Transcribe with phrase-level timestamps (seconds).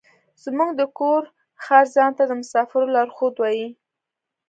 [0.43, 1.23] زموږ د کور
[1.63, 3.67] خر ځان ته د مسافرو لارښود وايي.